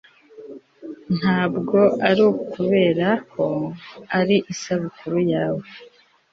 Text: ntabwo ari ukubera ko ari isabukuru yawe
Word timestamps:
ntabwo 1.17 1.77
ari 2.09 2.21
ukubera 2.31 3.09
ko 3.31 3.45
ari 4.19 4.35
isabukuru 4.53 5.17
yawe 5.33 5.67